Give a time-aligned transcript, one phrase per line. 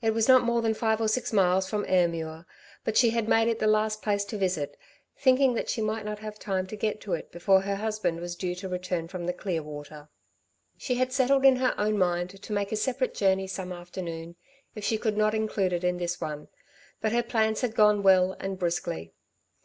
[0.00, 2.46] It was not more than five or six miles from Ayrmuir,
[2.82, 4.76] but she had made it the last place to visit,
[5.16, 8.34] thinking that she might not have time to get to it before her husband was
[8.34, 10.08] due to return from the Clearwater.
[10.78, 14.34] She had settled in her own mind to make a separate journey some afternoon
[14.74, 16.48] if she could not include it in this one.
[17.00, 19.12] But her plans had gone well and briskly.